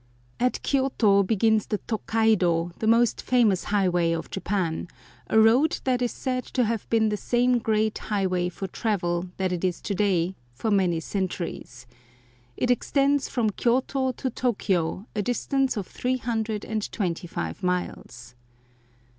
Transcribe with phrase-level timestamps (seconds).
[0.39, 4.87] At Kioto begins the Tokaido, the most famous highway of Japan,
[5.27, 9.51] a road that is said to have been the same great highway of travel, that
[9.51, 11.85] it is to day, for many centuries.
[12.57, 18.33] It extends from Kioto to Tokio, a distance of three hundred and twenty five miles.